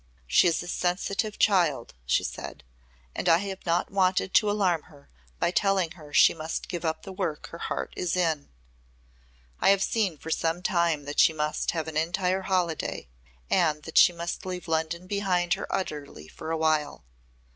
[0.25, 2.63] "She is a sensitive child," she said,
[3.15, 7.03] "and I have not wanted to alarm her by telling her she must give up
[7.03, 8.49] the work her heart is in.
[9.59, 13.09] I have seen for some time that she must have an entire holiday
[13.47, 17.03] and that she must leave London behind her utterly for a while.